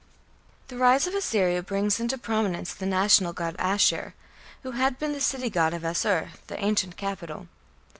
The 0.69 0.77
rise 0.77 1.05
of 1.05 1.13
Assyria 1.13 1.61
brings 1.61 1.99
into 1.99 2.17
prominence 2.17 2.73
the 2.73 2.87
national 2.87 3.33
god 3.33 3.55
Ashur, 3.59 4.15
who 4.63 4.71
had 4.71 4.97
been 4.97 5.13
the 5.13 5.21
city 5.21 5.51
god 5.51 5.75
of 5.75 5.83
Asshur, 5.85 6.29
the 6.47 6.59
ancient 6.59 6.97
capital. 6.97 7.47